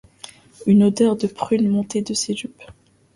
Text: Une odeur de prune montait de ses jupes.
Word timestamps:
Une 0.65 0.81
odeur 0.85 1.15
de 1.15 1.27
prune 1.27 1.69
montait 1.69 2.01
de 2.01 2.15
ses 2.15 2.35
jupes. 2.35 2.63